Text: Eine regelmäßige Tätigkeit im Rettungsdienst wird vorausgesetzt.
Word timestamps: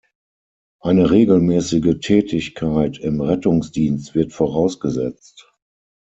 Eine 0.79 1.11
regelmäßige 1.11 1.99
Tätigkeit 2.01 2.97
im 2.97 3.21
Rettungsdienst 3.21 4.15
wird 4.15 4.33
vorausgesetzt. 4.33 5.47